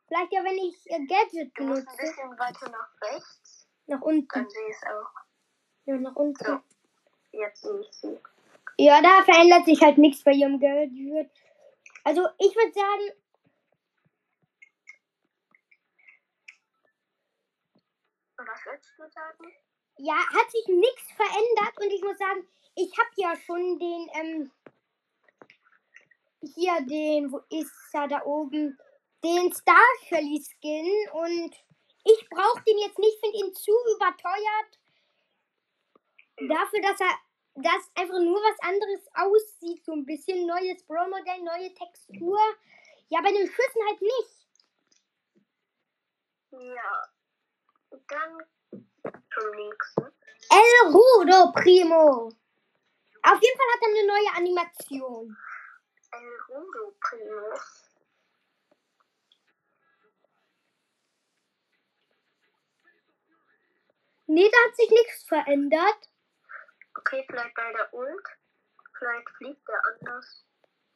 Vielleicht 0.06 0.32
ja, 0.32 0.44
wenn 0.44 0.58
ich 0.58 0.86
ihr 0.90 1.06
Gadget 1.06 1.52
Du 1.58 1.64
musst 1.64 1.80
ein 1.88 1.96
benutze. 1.96 2.02
bisschen 2.02 2.38
weiter 2.38 2.68
nach 2.70 2.88
rechts, 3.12 3.66
Nach 3.86 4.00
unten. 4.02 4.28
dann 4.32 4.48
sehe 4.48 4.68
ich 4.68 4.76
es 4.76 4.82
auch. 4.86 5.10
Ja, 5.86 5.96
nach 5.96 6.16
unten. 6.16 6.44
So. 6.44 6.60
Jetzt 7.32 7.62
sehe 7.62 7.80
ich 7.80 7.92
sie. 7.92 8.18
Ja, 8.78 9.00
da 9.02 9.22
verändert 9.24 9.64
sich 9.66 9.80
halt 9.82 9.98
nichts 9.98 10.22
bei 10.22 10.32
ihrem 10.32 10.58
Gadget. 10.60 11.30
Also, 12.04 12.26
ich 12.38 12.54
würde 12.54 12.72
sagen, 12.72 13.18
Und 18.36 18.48
was 18.48 18.60
willst 18.66 18.90
du 18.98 19.08
sagen? 19.10 19.52
ja, 19.98 20.14
hat 20.16 20.50
sich 20.50 20.66
nichts 20.66 21.12
verändert 21.12 21.78
und 21.80 21.90
ich 21.92 22.02
muss 22.02 22.18
sagen, 22.18 22.46
ich 22.74 22.92
habe 22.98 23.10
ja 23.16 23.36
schon 23.36 23.78
den, 23.78 24.08
ähm, 24.14 24.50
hier 26.54 26.80
den, 26.84 27.30
wo 27.32 27.38
ist 27.48 27.72
er 27.94 28.08
da 28.08 28.22
oben, 28.24 28.76
den 29.24 29.52
Star 29.52 29.88
Shelly 30.06 30.42
Skin 30.42 31.08
und 31.12 31.54
ich 32.04 32.28
brauche 32.28 32.62
den 32.64 32.78
jetzt 32.78 32.98
nicht, 32.98 33.18
finde 33.20 33.38
ihn 33.38 33.54
zu 33.54 33.72
überteuert. 33.96 34.78
Dafür, 36.36 36.82
dass 36.82 37.00
er 37.00 37.18
das 37.54 37.90
einfach 37.94 38.20
nur 38.20 38.40
was 38.40 38.58
anderes 38.60 39.00
aussieht, 39.14 39.84
so 39.84 39.92
ein 39.92 40.04
bisschen 40.04 40.46
neues 40.46 40.84
Pro-Modell, 40.86 41.42
neue 41.42 41.72
Textur. 41.74 42.38
Ja, 43.08 43.20
bei 43.22 43.32
den 43.32 43.46
Schüssen 43.46 43.86
halt 43.88 44.02
nicht. 44.02 44.46
Ja. 46.50 47.08
Dann 48.08 48.38
zum 49.02 49.50
nächsten. 49.56 50.02
El 50.50 50.92
Rudo 50.92 51.52
Primo. 51.52 52.32
Auf 53.22 53.40
jeden 53.40 53.58
Fall 53.58 53.72
hat 53.72 53.82
er 53.82 53.88
eine 53.88 54.06
neue 54.06 54.36
Animation. 54.36 55.36
El 56.12 56.56
Rudo 56.56 56.94
Primo. 57.00 57.58
Nee, 64.34 64.50
da 64.50 64.56
hat 64.66 64.74
sich 64.74 64.90
nichts 64.90 65.22
verändert. 65.28 66.10
Okay, 66.98 67.24
vielleicht 67.24 67.54
bei 67.54 67.72
der 67.72 67.94
Ult. 67.94 68.26
Vielleicht 68.98 69.30
fliegt 69.36 69.68
der 69.68 69.80
anders. 69.86 70.44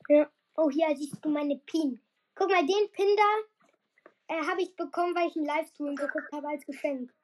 Ja. 0.09 0.29
Oh, 0.57 0.69
hier 0.69 0.97
siehst 0.97 1.25
du 1.25 1.29
meine 1.29 1.57
Pin. 1.59 2.03
Guck 2.35 2.51
mal, 2.51 2.67
den 2.67 2.91
Pin 2.91 3.17
da 3.17 4.35
äh, 4.35 4.45
habe 4.45 4.63
ich 4.63 4.75
bekommen, 4.75 5.15
weil 5.15 5.29
ich 5.29 5.37
einen 5.37 5.47
Livestream 5.47 5.95
geguckt 5.95 6.33
habe 6.33 6.49
als 6.49 6.67
Geschenk. 6.67 7.15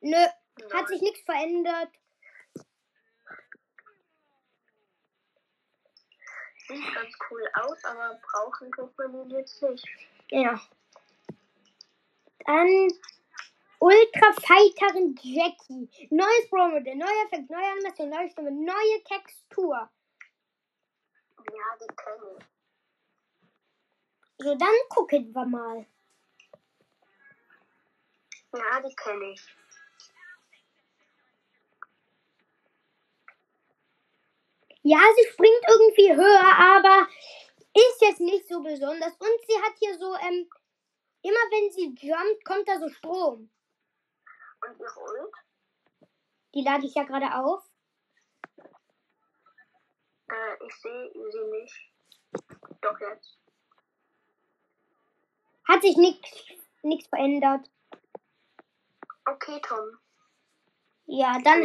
Nö, 0.00 0.24
hat 0.72 0.88
sich 0.88 1.02
nichts 1.02 1.20
verändert. 1.20 1.90
Sieht 6.66 6.94
ganz 6.94 7.14
cool 7.30 7.46
aus, 7.52 7.84
aber 7.84 8.18
brauchen 8.22 8.72
tut 8.72 8.96
man 8.96 9.14
ihn 9.14 9.30
jetzt 9.32 9.62
nicht. 9.62 9.86
Ja. 10.30 10.58
Dann 12.46 12.88
Ultra 13.86 14.32
Fighterin 14.32 15.14
Jackie. 15.22 15.88
Neues 16.10 16.48
Pro-Modell, 16.50 16.96
neuer 16.96 17.24
Effekt, 17.26 17.48
neue 17.48 17.70
Animation, 17.70 18.10
neue 18.10 18.28
Stimme, 18.28 18.50
neue 18.50 19.04
Textur. 19.04 19.88
Ja, 21.52 21.76
die 21.80 21.94
kenne 21.94 22.36
ich. 22.36 22.44
So, 24.44 24.54
dann 24.56 24.74
gucken 24.88 25.32
wir 25.32 25.46
mal. 25.46 25.86
Ja, 28.54 28.80
die 28.80 28.94
kenne 28.96 29.30
ich. 29.30 29.40
Ja, 34.82 34.98
sie 35.16 35.28
springt 35.30 35.64
irgendwie 35.68 36.16
höher, 36.16 36.58
aber 36.58 37.08
ist 37.72 38.00
jetzt 38.00 38.20
nicht 38.20 38.48
so 38.48 38.60
besonders. 38.60 39.12
Und 39.12 39.46
sie 39.46 39.62
hat 39.62 39.74
hier 39.78 39.96
so, 39.96 40.12
ähm, 40.16 40.50
immer 41.22 41.44
wenn 41.52 41.70
sie 41.70 41.94
jumpt, 42.04 42.44
kommt 42.44 42.68
da 42.68 42.80
so 42.80 42.88
Strom. 42.88 43.48
Und 44.66 44.80
ihre 44.80 45.00
Ult? 45.00 45.34
Die 46.54 46.62
lade 46.62 46.86
ich 46.86 46.94
ja 46.94 47.04
gerade 47.04 47.34
auf. 47.34 47.62
Äh, 50.28 50.66
ich 50.66 50.74
sehe 50.74 51.10
sie 51.12 51.44
nicht. 51.50 51.92
Doch 52.80 52.98
jetzt. 53.00 53.38
Hat 55.68 55.82
sich 55.82 55.96
nichts 55.96 57.08
verändert. 57.08 57.70
Okay, 59.24 59.60
Tom. 59.62 59.98
Ja, 61.06 61.38
dann 61.42 61.62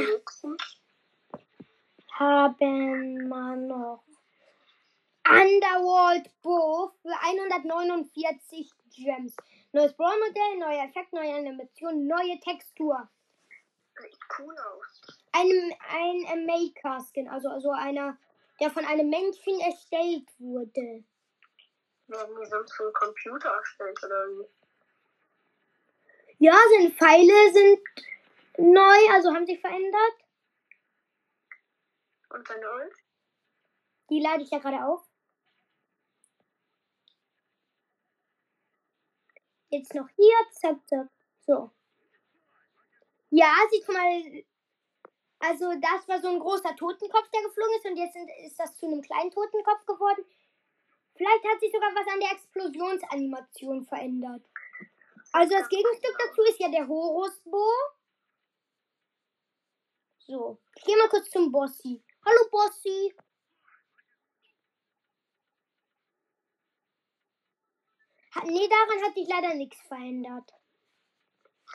haben 2.20 3.30
wir 3.30 3.56
noch 3.56 4.04
Underworld 5.28 6.30
Bo 6.42 6.92
für 7.02 7.16
149 7.22 8.72
Gems. 8.90 9.36
Neues 9.74 9.94
Brawl-Modell, 9.96 10.58
neuer 10.58 10.84
Effekt, 10.84 11.14
neue 11.14 11.34
Animation, 11.34 12.06
neue 12.06 12.40
Textur. 12.42 13.10
Sieht 14.02 14.18
cool 14.40 14.56
aus. 14.58 15.02
Ein, 15.32 15.74
ein 15.90 16.46
Maker-Skin, 16.46 17.30
also, 17.30 17.50
also 17.50 17.72
einer, 17.72 18.18
der 18.60 18.70
von 18.70 18.84
einem 18.84 19.10
Menschen 19.10 19.60
erstellt 19.62 20.28
wurde. 20.40 21.06
Werden 22.08 22.36
die 22.42 22.50
sonst 22.50 22.74
vom 22.74 22.92
Computer 22.94 23.50
erstellt 23.50 24.04
oder 24.04 24.28
wie? 24.28 24.48
Ja, 26.40 26.58
seine 26.76 26.92
Pfeile 26.92 27.54
sind 27.54 27.80
neu, 28.58 29.14
also 29.14 29.34
haben 29.34 29.46
sich 29.46 29.62
verändert. 29.62 30.16
Und 32.30 32.48
seine 32.48 32.70
Ult? 32.72 32.96
Die 34.10 34.20
lade 34.20 34.44
ich 34.44 34.50
ja 34.50 34.60
gerade 34.60 34.84
auf. 34.86 35.11
Jetzt 39.72 39.96
noch 39.96 40.08
hier, 40.18 40.36
zack, 40.52 40.86
zack. 40.86 41.08
So. 41.48 41.72
Ja, 43.30 43.54
sieht 43.72 43.88
mal. 43.88 44.44
Also, 45.40 45.74
das 45.80 46.08
war 46.08 46.22
so 46.22 46.28
ein 46.28 46.40
großer 46.40 46.76
Totenkopf, 46.76 47.30
der 47.32 47.42
geflogen 47.42 47.76
ist, 47.78 47.86
und 47.86 47.98
jetzt 47.98 48.18
ist 48.46 48.60
das 48.60 48.78
zu 48.78 48.86
einem 48.86 49.02
kleinen 49.02 49.32
Totenkopf 49.32 49.86
geworden. 49.86 50.26
Vielleicht 51.16 51.46
hat 51.46 51.60
sich 51.62 51.72
sogar 51.72 51.90
was 51.96 52.14
an 52.14 52.20
der 52.20 52.32
Explosionsanimation 52.32 53.86
verändert. 53.86 54.44
Also, 55.32 55.58
das 55.58 55.70
Gegenstück 55.70 56.18
dazu 56.20 56.42
ist 56.44 56.60
ja 56.60 56.70
der 56.70 56.88
Horusbo. 56.88 57.66
So, 60.20 60.60
ich 60.76 60.84
gehe 60.84 60.98
mal 60.98 61.10
kurz 61.10 61.30
zum 61.30 61.50
Bossi. 61.52 62.04
Hallo, 62.26 62.50
Bossi. 62.52 63.16
Nee, 68.46 68.70
daran 68.70 69.04
hat 69.04 69.14
sich 69.14 69.28
leider 69.28 69.54
nichts 69.56 69.80
verändert. 69.88 70.52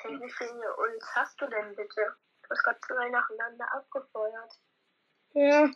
Hey, 0.01 0.21
wie 0.21 0.31
viele 0.31 0.77
Ults 0.77 1.15
hast 1.15 1.41
du 1.41 1.47
denn 1.47 1.75
bitte? 1.77 2.17
Du 2.43 2.51
hast 2.51 2.63
gerade 2.65 2.81
zwei 2.81 3.09
nacheinander 3.09 3.73
abgefeuert. 3.73 4.61
Ja. 5.35 5.71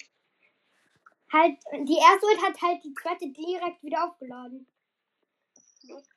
Halt, 1.33 1.59
die 1.73 1.99
erste 1.99 2.27
Ult 2.27 2.43
hat 2.43 2.61
halt 2.61 2.83
die 2.83 2.95
zweite 2.95 3.29
direkt 3.29 3.83
wieder 3.83 4.05
aufgeladen. 4.05 4.67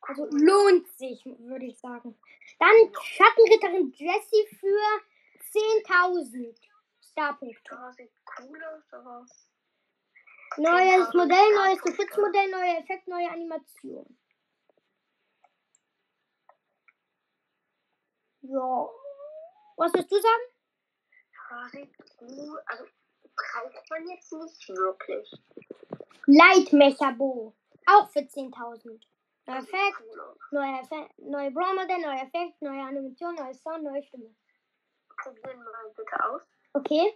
Also 0.02 0.28
lohnt 0.32 0.88
sich, 0.98 1.24
würde 1.26 1.66
ich 1.66 1.80
sagen. 1.80 2.18
Dann 2.60 2.94
Schattenritterin 3.02 3.92
Jessie 3.92 4.48
für 4.60 5.02
10.000 5.52 6.56
Starpunkte. 7.02 7.76
Ja, 7.76 7.94
sieht 7.94 8.12
cool 8.40 8.64
aus, 8.64 8.94
aber. 8.94 9.26
Neues 10.58 11.08
10.000 11.10 11.18
Modell, 11.18 11.54
neues. 11.56 11.82
Geschützmodell, 11.82 12.50
neuer 12.50 12.78
Effekt, 12.80 13.08
neue 13.08 13.30
Animation. 13.30 14.18
Ja. 18.44 18.90
Was 19.78 19.94
willst 19.94 20.12
du 20.12 20.16
sagen? 20.22 21.88
Cool. 22.22 22.62
Also, 22.66 22.86
braucht 23.36 23.90
man 23.90 24.08
jetzt 24.10 24.32
nicht 24.32 24.70
wirklich. 24.70 25.32
Leitmechabo. 26.26 27.54
Auch 27.86 28.10
für 28.10 28.20
10.000. 28.20 29.00
Neuer 29.46 29.58
Effekt, 29.60 29.98
cool 30.00 30.38
neuer 30.54 30.80
Effekt, 30.82 31.20
neue 31.20 31.52
Brawl-Modell, 31.52 32.00
neuer 32.00 32.24
Effekt, 32.24 32.62
neue 32.62 32.82
Animation, 32.82 33.36
neues 33.36 33.62
Sound, 33.62 33.84
neue 33.84 34.04
Stimme. 34.04 34.34
Probieren 35.18 35.60
wir 35.60 35.72
mal 35.72 35.94
bitte 35.96 36.26
aus. 36.26 36.42
Okay. 36.74 37.14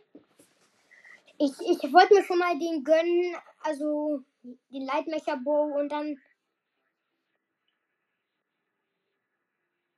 Ich, 1.37 1.53
ich 1.61 1.93
wollte 1.93 2.15
mir 2.15 2.23
schon 2.23 2.39
mal 2.39 2.57
den 2.57 2.83
gönnen, 2.83 3.35
also 3.61 4.23
den 4.43 4.85
Leitmecher-Bow 4.85 5.77
und 5.79 5.89
dann. 5.89 6.19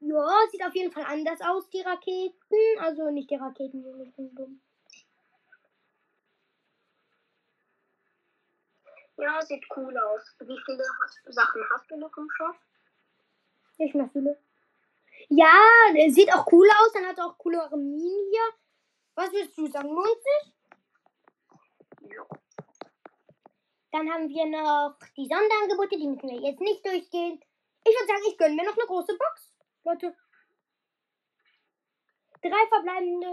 Ja, 0.09 0.47
sieht 0.51 0.65
auf 0.65 0.73
jeden 0.73 0.91
Fall 0.91 1.03
anders 1.03 1.39
aus, 1.41 1.69
die 1.69 1.81
Raketen. 1.81 2.79
Also 2.79 3.11
nicht 3.11 3.29
die 3.29 3.35
Raketen, 3.35 3.83
die 3.83 4.03
ich 4.03 4.15
bin 4.15 4.33
dumm. 4.33 4.59
Ja, 9.17 9.39
sieht 9.41 9.65
cool 9.75 9.95
aus. 9.97 10.35
Wie 10.39 10.57
viele 10.65 10.83
Sachen 11.27 11.61
hast 11.71 11.91
du 11.91 11.97
noch 11.97 12.17
im 12.17 12.27
Shop? 12.31 12.55
Nicht 13.77 13.93
mehr 13.93 14.09
viele. 14.11 14.39
Ja, 15.29 15.53
sieht 16.07 16.33
auch 16.33 16.51
cool 16.51 16.67
aus, 16.79 16.93
dann 16.93 17.05
hat 17.05 17.17
er 17.19 17.27
auch 17.27 17.37
coolere 17.37 17.77
Minen 17.77 18.31
hier. 18.31 18.53
Was 19.13 19.31
willst 19.31 19.57
du 19.57 19.67
sagen? 19.67 19.89
Lohnt 19.89 20.07
sich? 20.07 20.53
Ja. 22.15 22.25
Dann 23.91 24.09
haben 24.11 24.29
wir 24.29 24.45
noch 24.45 24.97
die 25.15 25.27
Sonderangebote, 25.27 25.97
die 25.97 26.07
müssen 26.07 26.29
wir 26.29 26.49
jetzt 26.49 26.61
nicht 26.61 26.83
durchgehen. 26.83 27.39
Ich 27.85 27.93
würde 27.93 28.07
sagen, 28.07 28.23
ich 28.27 28.37
gönne 28.37 28.55
mir 28.55 28.65
noch 28.65 28.77
eine 28.77 28.87
große 28.87 29.17
Box. 29.17 29.48
Leute. 29.83 30.15
Drei 32.41 32.67
verbleibende. 32.67 33.27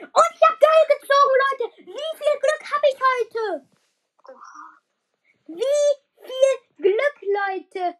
Und 0.00 0.30
ich 0.34 0.42
habe 0.46 0.58
geil 0.58 0.84
gezogen, 0.88 1.34
Leute. 1.44 1.64
Wie 1.78 2.10
viel 2.18 2.34
Glück 2.40 2.62
habe 2.72 2.86
ich 2.88 2.98
heute? 3.08 3.68
Wie 5.46 5.88
viel 6.26 6.54
Glück, 6.76 7.22
Leute. 7.22 7.98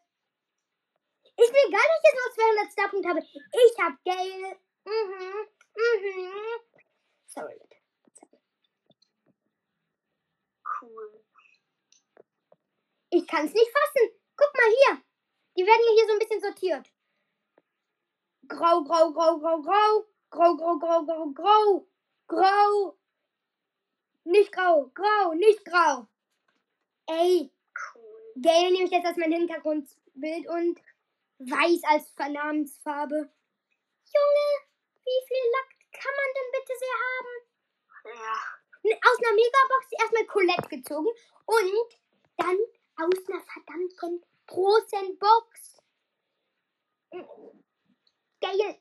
Ist 1.36 1.52
mir 1.52 1.70
dass 1.70 1.88
ich 1.96 2.04
jetzt 2.04 2.18
noch 2.18 2.34
200 2.34 2.72
Starpunkte 2.72 3.08
habe. 3.08 3.20
Ich 3.20 3.78
habe 3.78 3.96
geil. 4.04 4.58
Mhm. 4.84 5.48
Mhm. 5.74 6.60
Sorry, 7.26 7.52
Leute. 7.52 7.76
Cool. 10.80 11.24
Ich 13.10 13.26
kann 13.26 13.46
es 13.46 13.54
nicht 13.54 13.70
fassen. 13.72 14.20
Guck 14.36 14.54
mal 14.54 14.68
hier. 14.68 15.02
Die 15.56 15.66
werden 15.66 15.82
ja 15.86 15.92
hier 15.94 16.06
so 16.06 16.12
ein 16.12 16.18
bisschen 16.18 16.40
sortiert. 16.40 16.92
Grau, 18.48 18.82
grau, 18.82 19.12
grau, 19.12 19.38
grau, 19.38 19.62
grau. 19.62 20.06
Grau, 20.30 20.56
grau, 20.56 20.78
grau, 20.78 21.04
grau, 21.04 21.32
grau. 21.32 21.86
Grau. 22.26 22.98
Nicht 24.24 24.52
grau. 24.52 24.90
Grau, 24.94 25.34
nicht 25.34 25.64
grau. 25.64 26.06
Ey, 27.06 27.50
Cool. 27.94 28.32
gelb 28.36 28.72
nehme 28.72 28.84
ich 28.84 28.90
jetzt 28.90 29.06
als 29.06 29.16
mein 29.16 29.32
Hintergrundbild 29.32 30.48
und 30.48 30.80
weiß 31.38 31.82
als 31.84 32.12
Namensfarbe. 32.16 33.14
Junge, 33.16 34.48
wie 35.04 35.20
viel 35.26 35.44
Lack 35.52 35.70
kann 35.92 36.14
man 36.16 36.30
denn 36.34 36.50
bitte 36.52 36.74
sehr 36.78 36.96
haben? 37.08 37.34
Ja. 38.18 38.36
Aus 39.10 39.18
einer 39.18 39.34
Megabox 39.34 39.92
erstmal 40.00 40.26
Colette 40.26 40.68
gezogen 40.68 41.08
und 41.46 41.88
dann 42.36 42.56
aus 42.96 43.28
einer 43.28 43.42
verdammten 43.42 44.24
großen 44.46 45.18
Box. 45.18 45.82
Geil. 48.40 48.78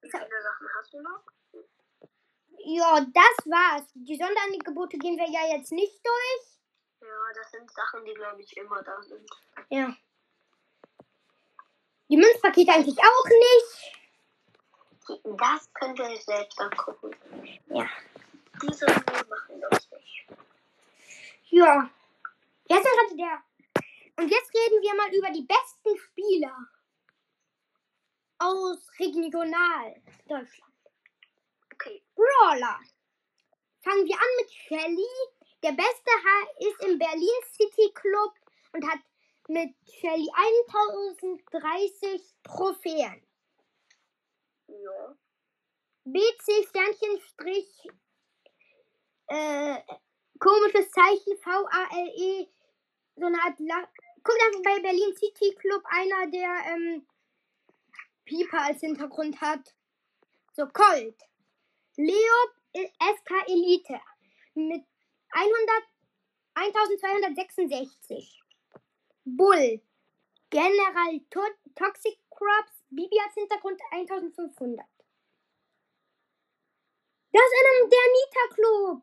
Wie 0.00 0.10
viele 0.10 0.42
Sachen 0.42 0.68
hast 0.78 0.92
du 0.92 1.00
noch? 1.00 1.22
Ja, 2.58 3.00
das 3.00 3.46
war's. 3.46 3.84
Die 3.94 4.16
Sonderangebote 4.16 4.98
gehen 4.98 5.16
wir 5.16 5.28
ja 5.28 5.56
jetzt 5.56 5.72
nicht 5.72 6.00
durch. 6.04 6.58
Ja, 7.00 7.32
das 7.34 7.50
sind 7.50 7.70
Sachen, 7.70 8.04
die 8.04 8.14
glaube 8.14 8.40
ich 8.40 8.56
immer 8.56 8.82
da 8.82 9.00
sind. 9.02 9.28
Ja. 9.68 9.96
Die 12.08 12.16
Münzpakete 12.16 12.72
eigentlich 12.72 12.98
auch 12.98 13.24
nicht. 13.28 13.96
Das 15.38 15.72
könnt 15.74 15.98
ihr 15.98 16.06
euch 16.06 16.24
selbst 16.24 16.60
angucken. 16.60 17.16
Ja. 17.68 17.88
Diese 18.62 18.86
machen 18.86 19.60
das 19.70 19.90
nicht. 19.90 20.26
Ja. 21.50 21.90
Jetzt 22.68 22.86
hatte 22.86 23.16
der. 23.16 23.42
Und 24.16 24.30
jetzt 24.30 24.54
reden 24.54 24.82
wir 24.82 24.94
mal 24.94 25.14
über 25.14 25.30
die 25.30 25.42
besten 25.42 25.98
Spieler 25.98 26.56
aus 28.38 28.78
Regional 28.98 30.00
Deutschland. 30.26 30.72
Okay. 31.74 32.02
Brawler. 32.14 32.78
Fangen 33.82 34.06
wir 34.06 34.16
an 34.16 34.36
mit 34.38 34.50
Shelly. 34.52 35.06
Der 35.62 35.72
beste 35.72 36.10
ist 36.58 36.84
im 36.84 36.98
Berlin 36.98 37.42
City 37.52 37.92
Club 37.94 38.34
und 38.72 38.86
hat 38.86 39.00
mit 39.48 39.74
Shelly 40.00 40.28
1030 40.80 42.34
Trophäen. 42.42 43.22
Ja. 44.68 45.16
BC 46.04 46.68
Sternchen 46.68 47.20
Strich 47.20 47.88
äh, 49.28 49.78
komisches 50.38 50.90
Zeichen 50.90 51.38
VALE 51.42 52.12
E, 52.16 52.48
so 53.16 53.26
eine 53.26 53.42
Art 53.42 53.58
La 53.58 53.88
guckt 54.22 54.42
einfach 54.46 54.62
bei 54.62 54.80
Berlin 54.80 55.14
City 55.16 55.54
Club 55.54 55.82
einer 55.86 56.30
der 56.30 56.72
ähm, 56.72 57.06
Pieper 58.26 58.60
als 58.60 58.80
Hintergrund 58.80 59.40
hat. 59.40 59.74
So 60.52 60.66
Colt. 60.66 61.16
Leo 61.96 62.34
SK 62.74 63.48
Elite. 63.48 64.00
Mit 64.54 64.84
100 65.30 65.82
1266 66.54 68.42
Bull. 69.24 69.80
General 70.50 71.20
to 71.30 71.40
Toxic 71.74 72.18
Crops. 72.30 72.82
Bibi 72.90 73.18
als 73.24 73.34
Hintergrund 73.34 73.80
1500 73.92 74.86
das 77.36 77.44
ist 77.44 77.66
einer 77.66 77.88
der 77.90 78.06
Nita 78.16 78.54
Club. 78.54 79.02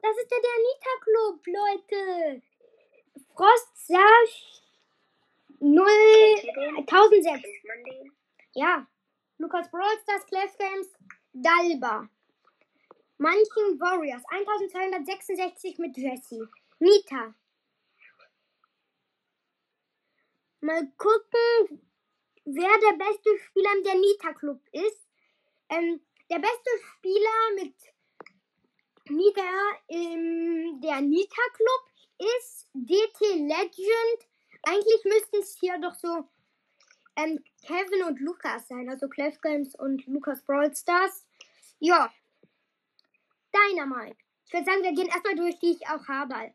Das 0.00 0.16
ist 0.16 0.30
der 0.30 0.40
der 0.40 0.58
Nita 0.62 0.94
Club, 1.00 1.46
Leute. 1.46 2.42
Frost 3.34 3.86
Sash 3.86 4.61
0 5.62 5.86
Kennt 6.40 6.44
ihr 6.44 6.52
den? 6.54 6.76
1006. 6.76 7.42
Kennt 7.42 7.64
man 7.64 7.84
den? 7.84 8.12
Ja. 8.54 8.86
Lukas 9.38 9.70
Brawl 9.70 9.98
Stars, 10.02 10.26
Clash 10.26 10.56
Games, 10.58 10.88
Dalba. 11.32 12.08
Manchen 13.18 13.78
Warriors 13.80 14.22
1266 14.30 15.78
mit 15.78 15.96
Jesse. 15.96 16.48
Nita. 16.80 17.34
Mal 20.60 20.92
gucken, 20.96 21.82
wer 22.44 22.78
der 22.78 22.96
beste 22.98 23.38
Spieler 23.38 23.70
im 23.76 23.84
der 23.84 23.94
Nita 23.94 24.32
Club 24.32 24.60
ist. 24.72 25.06
Ähm, 25.68 26.00
der 26.30 26.38
beste 26.38 26.70
Spieler 26.84 27.54
mit 27.56 27.74
Nita 29.08 29.42
im 29.88 30.80
der 30.80 31.00
Nita 31.00 31.42
Club 31.54 31.90
ist 32.18 32.68
DT 32.74 33.20
Legend. 33.46 34.31
Eigentlich 34.62 35.04
müssten 35.04 35.40
es 35.40 35.58
hier 35.58 35.78
doch 35.80 35.94
so 35.94 36.28
ähm, 37.16 37.42
Kevin 37.66 38.04
und 38.04 38.20
Lukas 38.20 38.68
sein, 38.68 38.88
also 38.88 39.08
Clash 39.08 39.40
Games 39.40 39.74
und 39.74 40.06
Lukas 40.06 40.44
Brawl 40.44 40.72
Stars. 40.74 41.26
Ja. 41.78 42.12
Dynamite. 43.52 44.16
Ich 44.46 44.52
würde 44.52 44.66
sagen, 44.66 44.82
wir 44.82 44.92
gehen 44.92 45.08
erstmal 45.08 45.36
durch, 45.36 45.58
die 45.58 45.72
ich 45.72 45.86
auch 45.88 46.06
habe. 46.08 46.52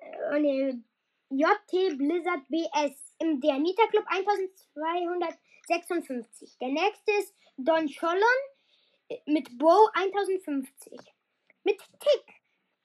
Äh, 0.00 0.40
nee. 0.40 0.82
JT 1.30 1.98
Blizzard 1.98 2.48
BS 2.48 3.14
im 3.18 3.38
der 3.40 3.58
Nita 3.58 3.86
Club 3.88 4.06
1256. 4.08 6.56
Der 6.58 6.68
nächste 6.68 7.12
ist 7.18 7.34
Don 7.58 7.86
Cholon 7.88 8.22
mit 9.26 9.58
Bo 9.58 9.90
1050. 9.94 10.98
Mit 11.64 11.78
Tick. 12.00 12.24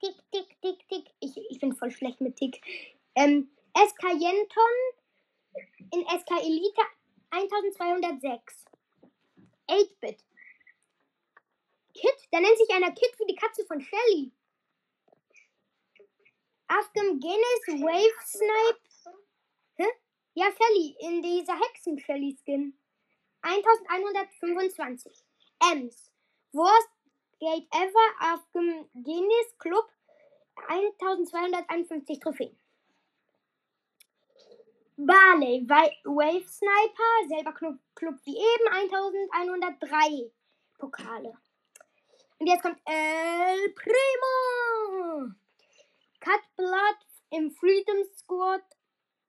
Tick, 0.02 0.16
Tick, 0.32 0.60
Tick, 0.62 0.90
Tick. 0.90 1.06
Ich, 1.22 1.38
ich 1.50 1.60
bin 1.60 1.74
voll 1.74 1.92
schlecht 1.92 2.20
mit 2.20 2.36
Tick. 2.36 2.60
Ähm, 3.16 3.50
SK 3.76 4.04
Yenton 4.20 4.76
in 5.92 6.06
SK 6.08 6.32
Elite 6.44 6.82
1206. 7.32 8.66
8-Bit. 9.70 10.24
Kit, 11.94 12.28
da 12.32 12.40
nennt 12.40 12.58
sich 12.58 12.70
einer 12.70 12.92
Kit 12.92 13.20
wie 13.20 13.26
die 13.28 13.36
Katze 13.36 13.66
von 13.66 13.82
Shelly. 13.82 14.32
Afghan 16.68 17.20
Guinness 17.20 17.68
Wave 17.82 18.26
Snipe. 18.26 18.80
Ja, 20.36 20.52
Shelly, 20.52 20.96
in 21.00 21.22
dieser 21.22 21.60
Hexen-Shelly-Skin. 21.60 22.76
1125. 23.44 25.24
Ems. 25.72 26.12
Worst 26.54 26.90
Gate 27.40 27.68
Ever 27.72 28.16
Afghan 28.20 28.90
Guinness 28.96 29.58
Club. 29.60 29.88
1251 30.68 32.20
Trophäen. 32.20 32.58
Barley 34.98 35.66
Wa- 35.68 35.92
Wave 36.06 36.48
Sniper, 36.48 37.28
selber 37.28 37.54
Club, 37.54 37.80
Club 37.96 38.16
wie 38.26 38.38
eben, 38.38 38.68
1103 38.72 40.32
Pokale. 40.78 41.34
Und 42.40 42.48
jetzt 42.48 42.62
kommt 42.62 42.80
El 42.86 43.74
Primo. 43.74 45.32
Cut 46.20 46.42
Blood 46.58 46.98
im 47.32 47.52
Freedom 47.52 48.04
Squad. 48.18 48.64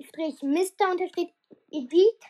Strich 0.00 0.42
Mr. 0.42 0.90
unterstrich 0.90 1.32
Edith 1.70 2.20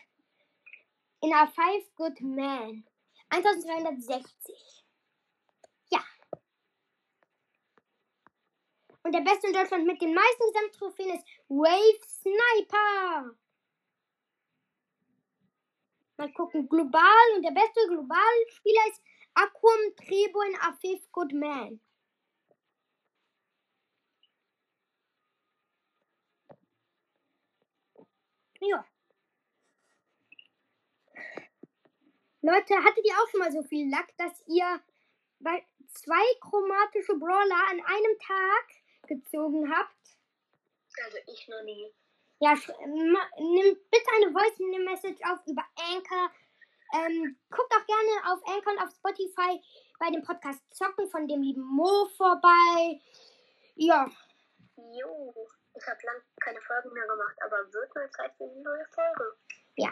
in 1.21 1.31
A5 1.31 1.85
Good 1.95 2.21
Man 2.21 2.85
1260. 3.29 4.85
Ja. 5.89 6.03
Und 9.05 9.11
der 9.11 9.21
beste 9.21 9.45
in 9.45 9.53
Deutschland 9.53 9.85
mit 9.85 10.01
den 10.01 10.15
meisten 10.15 10.51
Gesamttrophäen 10.51 11.13
ist 11.13 11.27
Wave 11.47 11.99
Sniper. 12.07 13.37
Mal 16.17 16.33
gucken, 16.33 16.67
global. 16.67 17.35
Und 17.35 17.43
der 17.43 17.51
beste 17.51 17.85
Globalspieler 17.87 18.87
ist 18.89 19.03
Aquam 19.35 19.95
Trebo 19.95 20.41
in 20.41 20.55
A5 20.55 21.11
Good 21.11 21.33
Man. 21.33 21.79
Ja. 28.61 28.87
Leute, 32.41 32.83
hattet 32.83 33.05
ihr 33.05 33.13
auch 33.13 33.29
schon 33.29 33.39
mal 33.39 33.51
so 33.51 33.61
viel 33.61 33.87
Lack, 33.91 34.17
dass 34.17 34.41
ihr 34.47 34.81
zwei 35.93 36.39
chromatische 36.41 37.15
Brawler 37.19 37.67
an 37.69 37.81
einem 37.81 38.17
Tag 38.17 38.84
gezogen 39.07 39.71
habt? 39.73 39.95
Also 41.03 41.17
ich 41.27 41.47
noch 41.47 41.63
nie. 41.63 41.93
Ja, 42.39 42.53
nimm 42.53 43.77
bitte 43.91 44.11
eine 44.15 44.31
Voice 44.31 44.59
Message 44.59 45.21
auf 45.29 45.39
über 45.47 45.63
Anchor. 45.77 46.31
Ähm, 46.93 47.37
guckt 47.49 47.73
auch 47.73 47.85
gerne 47.85 48.33
auf 48.33 48.47
Anchor 48.47 48.73
und 48.73 48.79
auf 48.79 48.91
Spotify 48.91 49.61
bei 49.99 50.11
dem 50.11 50.23
Podcast 50.23 50.61
Zocken 50.71 51.09
von 51.09 51.27
dem 51.27 51.41
lieben 51.41 51.63
Mo 51.63 52.07
vorbei. 52.17 53.01
Ja. 53.75 54.09
Jo, 54.77 55.33
ich 55.73 55.87
habe 55.87 55.99
lang 56.03 56.21
keine 56.39 56.61
Folgen 56.61 56.93
mehr 56.93 57.07
gemacht, 57.07 57.35
aber 57.43 57.73
wird 57.73 57.95
mal 57.95 58.09
Zeit 58.11 58.33
für 58.37 58.43
eine 58.43 58.61
neue 58.61 58.85
Folge. 58.93 59.37
Ja. 59.75 59.89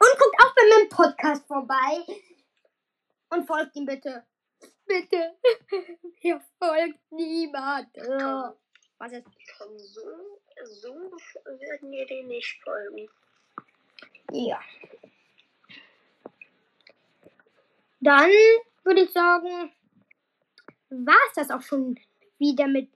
Und 0.00 0.18
guckt 0.18 0.36
auch 0.42 0.54
bei 0.54 0.62
meinem 0.68 0.88
Podcast 0.88 1.46
vorbei. 1.46 2.04
Und 3.30 3.46
folgt 3.46 3.76
ihm 3.76 3.84
bitte. 3.84 4.24
Bitte. 4.88 5.34
Hier 6.16 6.40
folgt 6.58 7.12
niemand. 7.12 7.88
Oh. 7.98 8.54
Was 8.98 9.12
ist? 9.12 9.24
Von 9.56 9.78
so, 9.78 10.00
so 10.64 10.94
werden 11.44 11.90
wir 11.90 12.06
den 12.06 12.28
nicht 12.28 12.60
folgen. 12.64 13.08
Ja. 14.32 14.60
Dann 18.00 18.30
würde 18.82 19.02
ich 19.02 19.12
sagen, 19.12 19.72
war 20.90 21.16
es 21.28 21.34
das 21.34 21.50
auch 21.50 21.62
schon 21.62 21.98
wieder 22.38 22.66
mit 22.66 22.90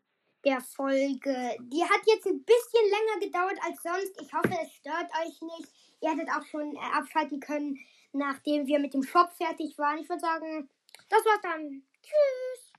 der 0.45 0.61
Folge. 0.61 1.57
Die 1.61 1.85
hat 1.85 2.01
jetzt 2.07 2.27
ein 2.27 2.43
bisschen 2.43 2.91
länger 2.91 3.21
gedauert 3.21 3.59
als 3.65 3.83
sonst. 3.83 4.21
Ich 4.21 4.33
hoffe, 4.33 4.57
es 4.63 4.73
stört 4.73 5.11
euch 5.25 5.41
nicht. 5.43 5.73
Ihr 6.01 6.11
hättet 6.11 6.31
auch 6.31 6.45
schon 6.47 6.75
äh, 6.75 6.79
abschalten 6.95 7.39
können, 7.39 7.79
nachdem 8.13 8.67
wir 8.67 8.79
mit 8.79 8.95
dem 8.95 9.03
Shop 9.03 9.31
fertig 9.33 9.79
waren. 9.79 9.99
Ich 9.99 10.09
würde 10.09 10.21
sagen, 10.21 10.69
das 11.12 11.25
war's 11.27 11.40
dann. 11.42 11.83
Tschüss. 12.03 12.72